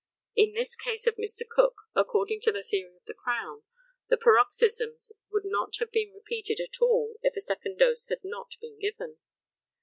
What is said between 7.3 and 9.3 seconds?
a second dose had not been given.